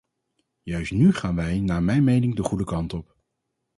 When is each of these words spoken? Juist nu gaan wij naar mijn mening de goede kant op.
Juist 0.63 0.91
nu 0.91 1.13
gaan 1.13 1.35
wij 1.35 1.59
naar 1.59 1.83
mijn 1.83 2.03
mening 2.03 2.35
de 2.35 2.43
goede 2.43 2.63
kant 2.63 2.93
op. 2.93 3.15